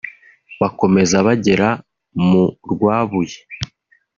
bakomeza 0.61 1.15
bagera 1.27 1.69
mu 2.27 2.43
Rwabuye 2.71 3.39